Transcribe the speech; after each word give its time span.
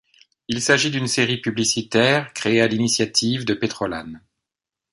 Il 0.47 0.63
s'agit 0.63 0.89
d'une 0.89 1.05
série 1.07 1.39
publicitaire, 1.39 2.33
créée 2.33 2.59
à 2.59 2.67
l'initiative 2.67 3.45
de 3.45 3.53
Pétrole 3.53 3.93
Hahn. 3.93 4.19